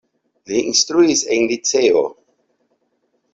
Li 0.51 0.61
instruis 0.71 1.21
en 1.35 1.45
liceo. 1.51 2.03